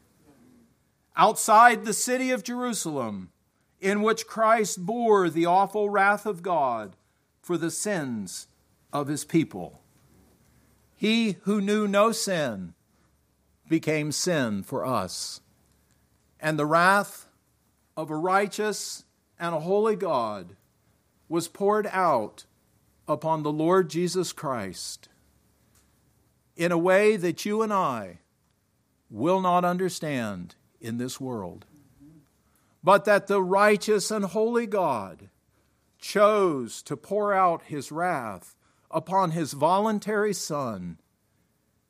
[1.16, 3.32] Outside the city of Jerusalem,
[3.80, 6.98] in which Christ bore the awful wrath of God
[7.42, 8.48] for the sins
[8.92, 9.80] of his people.
[10.98, 12.74] He who knew no sin
[13.70, 15.40] became sin for us.
[16.42, 17.30] And the wrath
[17.96, 19.06] of a righteous
[19.40, 20.56] and a holy God
[21.30, 22.46] was poured out
[23.08, 25.10] upon the Lord Jesus Christ
[26.56, 28.20] in a way that you and I
[29.10, 31.66] will not understand in this world.
[32.84, 35.30] But that the righteous and holy God
[35.98, 38.56] chose to pour out his wrath
[38.92, 41.00] upon his voluntary Son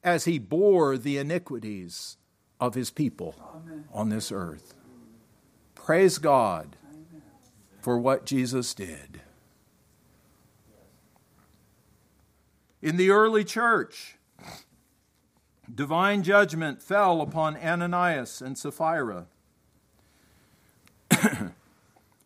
[0.03, 2.17] as he bore the iniquities
[2.59, 3.85] of his people Amen.
[3.91, 4.75] on this earth.
[5.83, 6.77] Praise God
[7.81, 9.19] for what Jesus did.
[12.81, 14.15] In the early church,
[15.73, 19.25] divine judgment fell upon Ananias and Sapphira.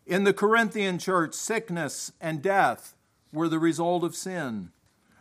[0.06, 2.94] In the Corinthian church, sickness and death
[3.32, 4.70] were the result of sin.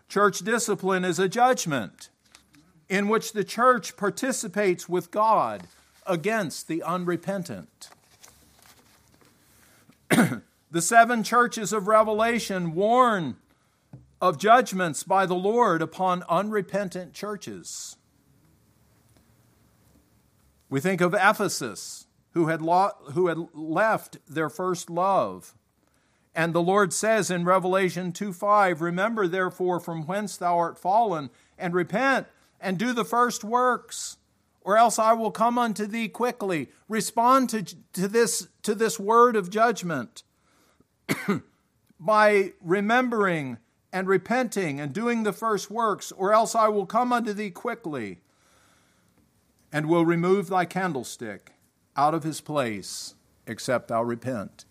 [0.08, 2.12] Church discipline is a judgment
[2.88, 5.64] in which the church participates with God
[6.06, 7.90] against the unrepentant.
[10.72, 13.38] the seven churches of Revelation warn
[14.22, 17.98] of judgments by the Lord upon unrepentant churches.
[20.70, 25.54] We think of Ephesus, who had, lo- who had left their first love.
[26.36, 31.30] And the Lord says in Revelation 2 5, Remember therefore from whence thou art fallen,
[31.58, 32.28] and repent,
[32.60, 34.18] and do the first works,
[34.68, 36.68] or else I will come unto thee quickly.
[36.90, 37.64] Respond to,
[37.94, 40.24] to, this, to this word of judgment
[42.02, 43.60] by remembering
[43.94, 48.20] and repenting and doing the first works, or else I will come unto thee quickly
[49.72, 51.54] and will remove thy candlestick
[51.96, 53.16] out of his place,
[53.48, 54.66] except thou repent.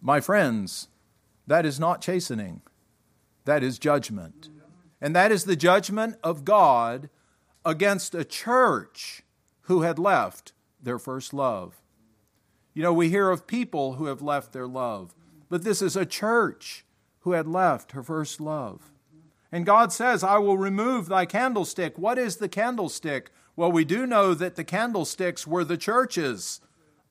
[0.00, 0.88] My friends,
[1.46, 2.60] that is not chastening,
[3.44, 4.48] that is judgment.
[5.00, 7.08] And that is the judgment of God
[7.64, 9.22] against a church
[9.68, 10.52] who had left
[10.82, 11.82] their first love.
[12.72, 15.14] You know, we hear of people who have left their love,
[15.50, 16.86] but this is a church
[17.20, 18.90] who had left her first love.
[19.52, 21.98] And God says, I will remove thy candlestick.
[21.98, 23.30] What is the candlestick?
[23.56, 26.60] Well, we do know that the candlesticks were the churches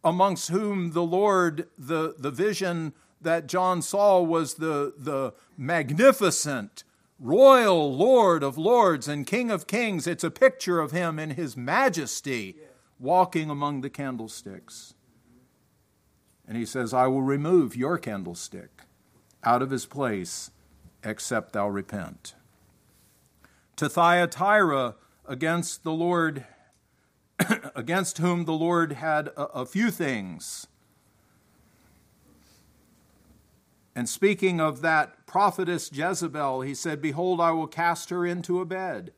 [0.04, 6.84] amongst whom the Lord, the, the vision that John saw was the, the magnificent,
[7.20, 10.08] royal Lord of lords and King of kings.
[10.08, 12.58] It's a picture of him in his majesty
[13.00, 14.94] walking among the candlesticks.
[16.48, 18.84] And he says, I will remove your candlestick
[19.44, 20.52] out of his place,
[21.04, 22.36] except thou repent.
[23.76, 24.96] To Thyatira,
[25.28, 26.46] against the Lord,
[27.76, 30.68] against whom the Lord had a, a few things.
[33.98, 38.66] And speaking of that prophetess Jezebel, he said, Behold, I will cast her into a
[38.66, 39.12] bed,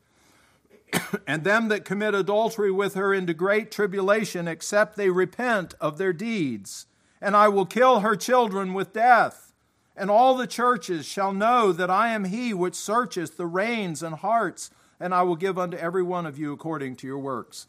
[1.26, 6.14] and them that commit adultery with her into great tribulation, except they repent of their
[6.14, 6.86] deeds.
[7.20, 9.52] And I will kill her children with death.
[9.94, 14.14] And all the churches shall know that I am he which searcheth the reins and
[14.14, 17.66] hearts and I will give unto every one of you according to your works.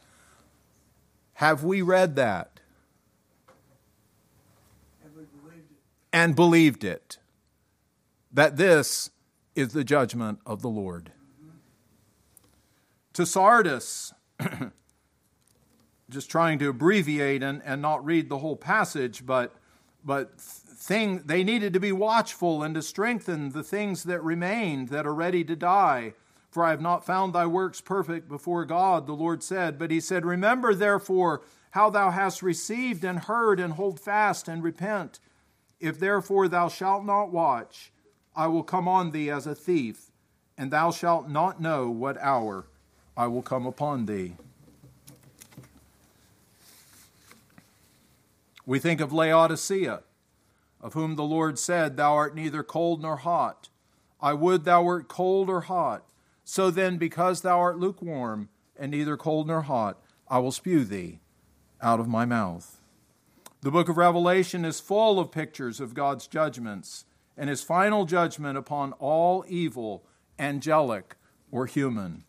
[1.34, 2.62] Have we read that?
[5.14, 5.68] Believed
[6.14, 7.18] and believed it.
[8.32, 9.10] That this
[9.56, 11.12] is the judgment of the Lord.
[13.14, 14.14] To Sardis,
[16.10, 19.54] just trying to abbreviate and, and not read the whole passage, but,
[20.06, 25.06] but thing, they needed to be watchful and to strengthen the things that remained that
[25.06, 26.14] are ready to die
[26.52, 29.80] for I have not found thy works perfect before God, the Lord said.
[29.80, 31.42] But he said, Remember therefore
[31.72, 35.22] how thou hast received and heard, and hold fast and repent.
[35.82, 37.92] If therefore thou shalt not watch,
[38.36, 40.12] I will come on thee as a thief,
[40.56, 42.68] and thou shalt not know what hour
[43.18, 44.36] I will come upon thee.
[48.64, 50.04] We think of Laodicea,
[50.80, 53.70] of whom the Lord said, Thou art neither cold nor hot.
[54.22, 56.06] I would thou wert cold or hot.
[56.46, 61.20] So then, because thou art lukewarm, and neither cold nor hot, I will spew thee
[61.82, 62.81] out of my mouth.
[63.64, 67.06] The book of Revelation is full of pictures of God's judgments
[67.38, 70.04] and his final judgment upon all evil,
[70.40, 71.16] angelic
[71.52, 72.24] or human.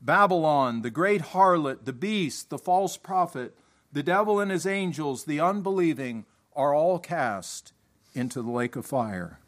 [0.00, 3.54] Babylon, the great harlot, the beast, the false prophet,
[3.92, 6.24] the devil and his angels, the unbelieving,
[6.56, 7.74] are all cast
[8.14, 9.38] into the lake of fire.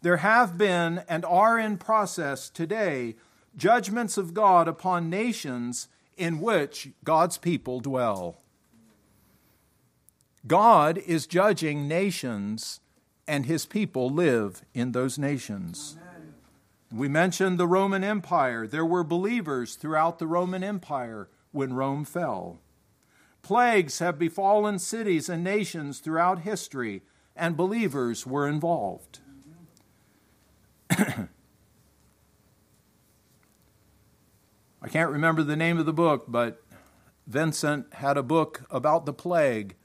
[0.00, 3.16] There have been and are in process today
[3.58, 8.38] judgments of God upon nations in which God's people dwell.
[10.46, 12.80] God is judging nations,
[13.28, 15.96] and his people live in those nations.
[16.92, 18.66] We mentioned the Roman Empire.
[18.66, 22.58] There were believers throughout the Roman Empire when Rome fell.
[23.42, 27.02] Plagues have befallen cities and nations throughout history,
[27.36, 29.20] and believers were involved.
[30.90, 31.28] I
[34.88, 36.62] can't remember the name of the book, but
[37.26, 39.76] Vincent had a book about the plague,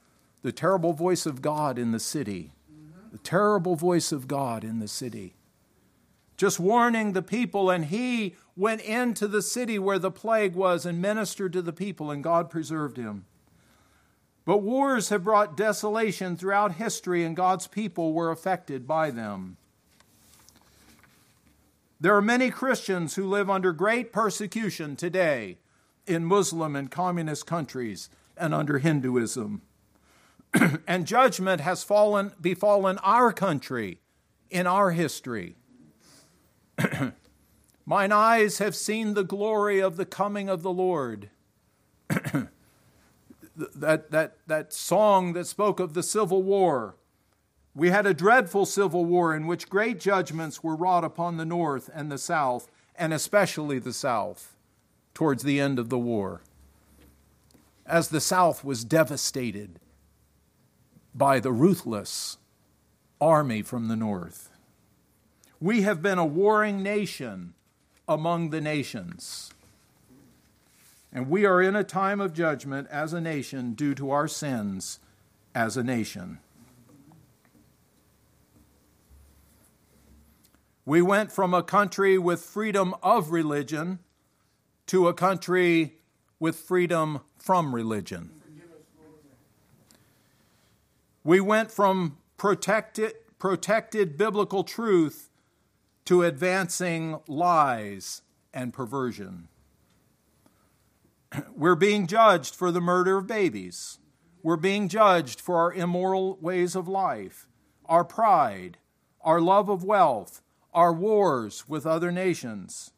[0.46, 2.52] the terrible voice of God in the city.
[3.10, 5.34] The terrible voice of God in the city.
[6.36, 11.02] Just warning the people, and he went into the city where the plague was and
[11.02, 13.24] ministered to the people, and God preserved him.
[14.44, 19.56] But wars have brought desolation throughout history, and God's people were affected by them.
[21.98, 25.58] There are many Christians who live under great persecution today
[26.06, 29.62] in Muslim and communist countries and under Hinduism.
[30.86, 34.00] and judgment has fallen, befallen our country
[34.50, 35.56] in our history.
[37.86, 41.30] Mine eyes have seen the glory of the coming of the Lord.
[43.56, 46.96] that, that, that song that spoke of the Civil War.
[47.74, 51.90] We had a dreadful Civil War in which great judgments were wrought upon the North
[51.92, 54.56] and the South, and especially the South,
[55.14, 56.42] towards the end of the war.
[57.84, 59.78] As the South was devastated
[61.16, 62.36] by the ruthless
[63.20, 64.50] army from the North.
[65.58, 67.54] We have been a warring nation
[68.06, 69.50] among the nations.
[71.12, 75.00] And we are in a time of judgment as a nation due to our sins
[75.54, 76.40] as a nation.
[80.84, 84.00] We went from a country with freedom of religion
[84.88, 85.94] to a country
[86.38, 88.35] with freedom from religion.
[91.26, 95.28] We went from protected, protected biblical truth
[96.04, 98.22] to advancing lies
[98.54, 99.48] and perversion.
[101.52, 103.98] We're being judged for the murder of babies.
[104.44, 107.48] We're being judged for our immoral ways of life,
[107.86, 108.78] our pride,
[109.20, 112.92] our love of wealth, our wars with other nations.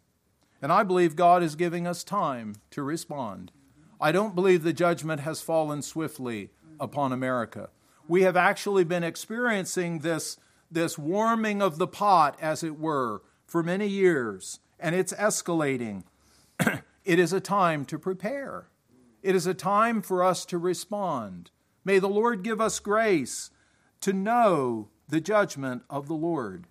[0.61, 3.53] And I believe God is giving us time to respond.
[3.99, 7.71] I don't believe the judgment has fallen swiftly upon America.
[8.09, 10.39] We have actually been experiencing this
[10.71, 16.05] this warming of the pot, as it were, for many years, and it's escalating.
[17.05, 18.69] it is a time to prepare.
[19.23, 21.51] It is a time for us to respond.
[21.85, 23.51] May the Lord give us grace
[24.01, 26.67] to know the judgment of the Lord.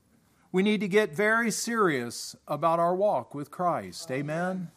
[0.51, 4.09] We need to get very serious about our walk with Christ.
[4.11, 4.69] Amen.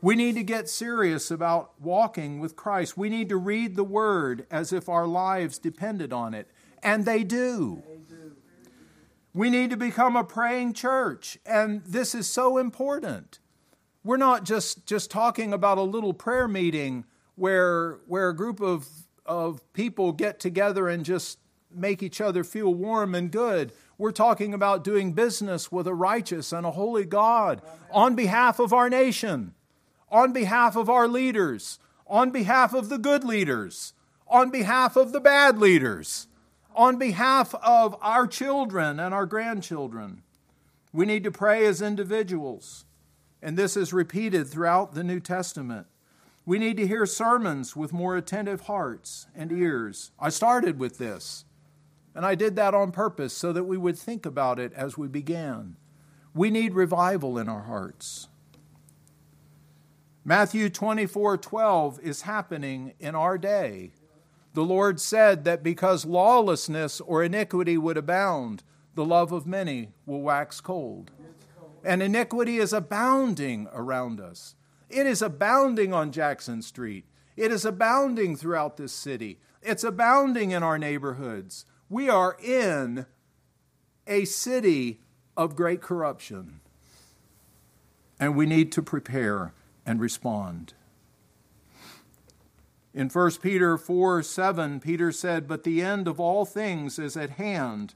[0.00, 2.96] We need to get serious about walking with Christ.
[2.96, 6.48] We need to read the Word as if our lives depended on it.
[6.82, 7.82] And they do.
[9.34, 13.38] We need to become a praying church, and this is so important.
[14.02, 18.88] We're not just, just talking about a little prayer meeting where, where a group of,
[19.26, 21.38] of people get together and just
[21.70, 23.72] make each other feel warm and good.
[23.98, 27.60] We're talking about doing business with a righteous and a holy God
[27.92, 29.54] on behalf of our nation,
[30.10, 33.92] on behalf of our leaders, on behalf of the good leaders,
[34.26, 36.28] on behalf of the bad leaders
[36.78, 40.22] on behalf of our children and our grandchildren.
[40.92, 42.84] We need to pray as individuals,
[43.42, 45.88] and this is repeated throughout the New Testament.
[46.46, 50.12] We need to hear sermons with more attentive hearts and ears.
[50.20, 51.44] I started with this,
[52.14, 55.08] and I did that on purpose so that we would think about it as we
[55.08, 55.74] began.
[56.32, 58.28] We need revival in our hearts.
[60.28, 63.92] Matthew 24 12 is happening in our day.
[64.52, 68.62] The Lord said that because lawlessness or iniquity would abound,
[68.94, 71.12] the love of many will wax cold.
[71.82, 74.54] And iniquity is abounding around us.
[74.90, 77.06] It is abounding on Jackson Street.
[77.34, 79.40] It is abounding throughout this city.
[79.62, 81.64] It's abounding in our neighborhoods.
[81.88, 83.06] We are in
[84.06, 85.00] a city
[85.38, 86.60] of great corruption.
[88.20, 89.54] And we need to prepare
[89.88, 90.74] and respond.
[92.92, 97.30] In 1 Peter 4 7, Peter said, But the end of all things is at
[97.30, 97.94] hand.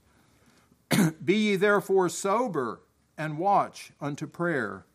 [1.24, 2.80] Be ye therefore sober
[3.18, 4.86] and watch unto prayer.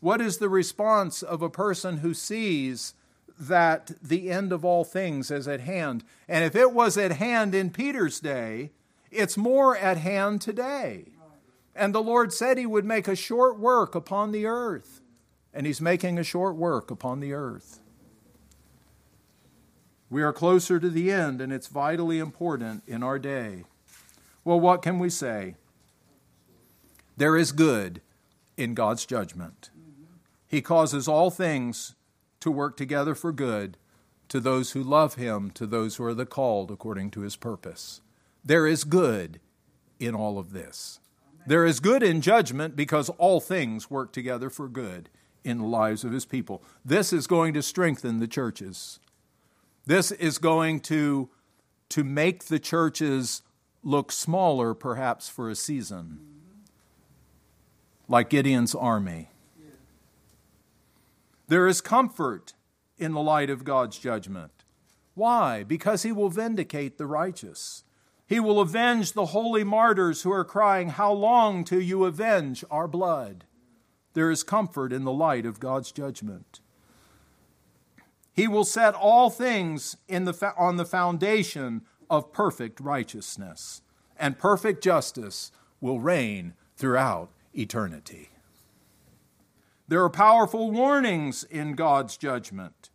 [0.00, 2.94] What is the response of a person who sees
[3.38, 6.04] that the end of all things is at hand?
[6.28, 8.72] And if it was at hand in Peter's day,
[9.10, 11.06] it's more at hand today.
[11.74, 15.01] And the Lord said he would make a short work upon the earth,
[15.54, 17.80] and he's making a short work upon the earth.
[20.08, 23.64] We are closer to the end, and it's vitally important in our day.
[24.44, 25.54] Well, what can we say?
[27.16, 28.02] There is good
[28.56, 29.70] in God's judgment.
[30.46, 31.94] He causes all things
[32.40, 33.78] to work together for good
[34.28, 38.00] to those who love him, to those who are the called according to his purpose.
[38.44, 39.40] There is good
[40.00, 41.00] in all of this.
[41.46, 45.08] There is good in judgment because all things work together for good
[45.44, 46.62] in the lives of his people.
[46.84, 49.00] This is going to strengthen the churches.
[49.86, 51.28] This is going to,
[51.90, 53.42] to make the churches
[53.82, 56.20] look smaller, perhaps, for a season,
[58.08, 59.28] like Gideon's army.
[61.48, 62.54] There is comfort
[62.96, 64.52] in the light of God's judgment.
[65.14, 65.64] Why?
[65.64, 67.84] Because he will vindicate the righteous.
[68.26, 72.88] He will avenge the holy martyrs who are crying, How long till you avenge our
[72.88, 73.44] blood?
[74.14, 76.60] There is comfort in the light of God's judgment.
[78.32, 83.82] He will set all things in the, on the foundation of perfect righteousness,
[84.18, 88.30] and perfect justice will reign throughout eternity.
[89.88, 92.90] There are powerful warnings in God's judgment.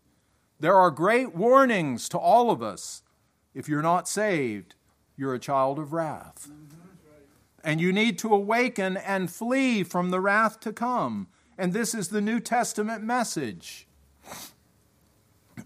[0.60, 3.04] There are great warnings to all of us.
[3.54, 4.76] If you're not saved,
[5.16, 6.50] you're a child of wrath.
[7.68, 11.28] And you need to awaken and flee from the wrath to come.
[11.58, 13.90] And this is the New Testament message.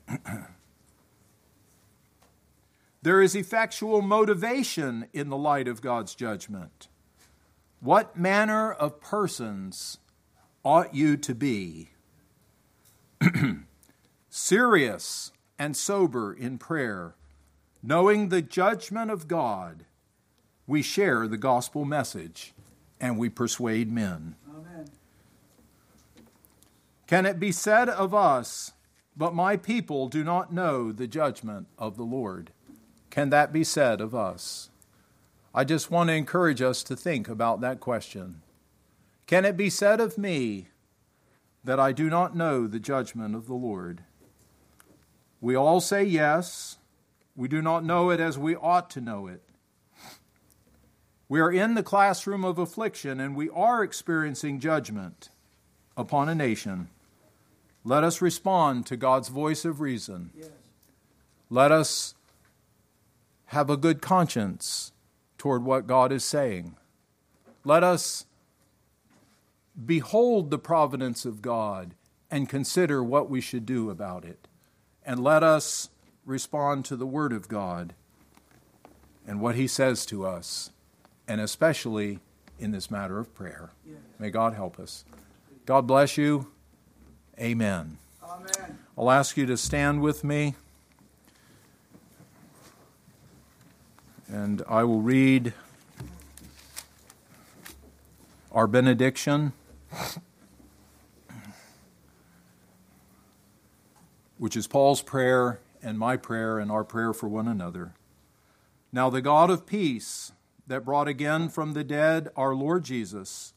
[3.04, 6.88] there is effectual motivation in the light of God's judgment.
[7.82, 10.00] What manner of persons
[10.66, 11.92] ought you to be?
[14.32, 17.14] Serious and sober in prayer
[17.84, 19.86] Knowing the judgment of God,
[20.68, 22.54] we share the gospel message
[23.00, 24.36] and we persuade men.
[24.50, 24.90] Amen.
[27.08, 28.72] Can it be said of us,
[29.18, 32.52] but my people do not know the judgment of the Lord?
[33.10, 34.70] Can that be said of us?
[35.54, 38.42] I just want to encourage us to think about that question.
[39.28, 40.70] Can it be said of me
[41.64, 44.04] that I do not know the judgment of the Lord?
[45.42, 46.78] We all say yes,
[47.36, 49.42] we do not know it as we ought to know it.
[51.32, 55.30] We are in the classroom of affliction and we are experiencing judgment
[55.96, 56.90] upon a nation.
[57.86, 60.32] Let us respond to God's voice of reason.
[60.38, 60.50] Yes.
[61.50, 62.16] Let us
[63.46, 64.92] have a good conscience
[65.38, 66.76] toward what God is saying.
[67.64, 68.26] Let us
[69.86, 71.96] behold the providence of God
[72.30, 74.50] and consider what we should do about it.
[75.06, 75.92] And let us
[76.26, 77.94] respond to the Word of God
[79.26, 80.72] and what He says to us,
[81.28, 82.20] and especially
[82.60, 83.72] in this matter of prayer.
[84.20, 85.06] May God help us.
[85.66, 86.48] God bless you.
[87.40, 87.98] Amen.
[88.24, 88.78] Amen.
[88.98, 90.56] I'll ask you to stand with me,
[94.28, 95.54] and I will read
[98.52, 99.54] our benediction.
[104.38, 107.94] Which is Paul's prayer and my prayer and our prayer for one another.
[108.92, 110.32] Now, the God of peace
[110.72, 113.54] that brought again from the dead our Lord Jesus,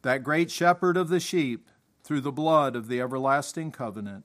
[0.00, 1.68] that great shepherd of the sheep,
[2.02, 4.24] through the blood of the everlasting covenant,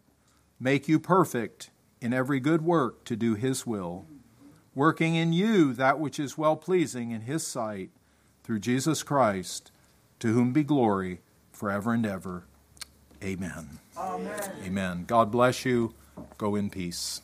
[0.57, 4.05] make you perfect in every good work to do his will,
[4.73, 7.89] working in you that which is well pleasing in his sight,
[8.45, 9.69] through Jesus Christ,
[10.19, 11.19] to whom be glory
[11.51, 12.45] forever and ever.
[13.21, 13.79] Amen.
[13.97, 14.51] Amen.
[14.63, 15.03] Amen.
[15.05, 15.93] God bless you.
[16.37, 17.21] Go in peace.